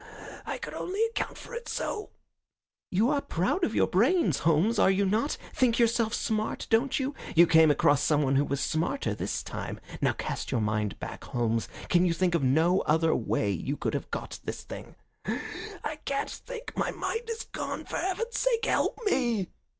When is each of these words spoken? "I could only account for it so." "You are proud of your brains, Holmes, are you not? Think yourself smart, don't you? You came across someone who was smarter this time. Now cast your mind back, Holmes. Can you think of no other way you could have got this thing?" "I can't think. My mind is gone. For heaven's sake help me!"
"I 0.47 0.57
could 0.57 0.73
only 0.73 0.99
account 1.11 1.37
for 1.37 1.53
it 1.53 1.69
so." 1.69 2.09
"You 2.89 3.11
are 3.11 3.21
proud 3.21 3.63
of 3.63 3.75
your 3.75 3.85
brains, 3.85 4.39
Holmes, 4.39 4.79
are 4.79 4.89
you 4.89 5.05
not? 5.05 5.37
Think 5.53 5.77
yourself 5.77 6.15
smart, 6.15 6.65
don't 6.71 6.99
you? 6.99 7.13
You 7.35 7.45
came 7.45 7.69
across 7.69 8.01
someone 8.01 8.35
who 8.35 8.43
was 8.45 8.59
smarter 8.61 9.13
this 9.13 9.43
time. 9.43 9.79
Now 10.01 10.13
cast 10.13 10.51
your 10.51 10.59
mind 10.59 10.99
back, 10.99 11.25
Holmes. 11.25 11.67
Can 11.87 12.03
you 12.03 12.13
think 12.13 12.33
of 12.33 12.41
no 12.41 12.79
other 12.87 13.13
way 13.15 13.51
you 13.51 13.77
could 13.77 13.93
have 13.93 14.09
got 14.09 14.39
this 14.43 14.63
thing?" 14.63 14.95
"I 15.27 15.99
can't 16.03 16.31
think. 16.31 16.75
My 16.75 16.89
mind 16.89 17.29
is 17.29 17.43
gone. 17.43 17.85
For 17.85 17.97
heaven's 17.97 18.39
sake 18.39 18.65
help 18.65 18.97
me!" 19.05 19.49